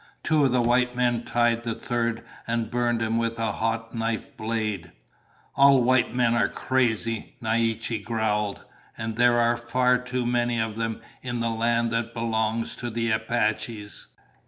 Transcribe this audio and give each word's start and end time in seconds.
Two 0.23 0.45
of 0.45 0.51
the 0.51 0.63
white 0.63 0.95
men 0.95 1.21
tied 1.23 1.61
the 1.61 1.75
third 1.75 2.23
and 2.47 2.71
burned 2.71 3.03
him 3.03 3.19
with 3.19 3.37
a 3.37 3.51
hot 3.51 3.93
knife 3.93 4.35
blade." 4.35 4.91
"All 5.55 5.83
white 5.83 6.11
men 6.11 6.33
are 6.33 6.49
crazy," 6.49 7.35
Naiche 7.39 8.03
growled. 8.03 8.65
"And 8.97 9.15
there 9.15 9.37
are 9.37 9.55
far 9.55 9.99
too 9.99 10.25
many 10.25 10.59
of 10.59 10.75
them 10.75 11.01
in 11.21 11.39
land 11.39 11.91
that 11.91 12.15
belongs 12.15 12.75
to 12.77 12.87
Apaches." 13.13 14.07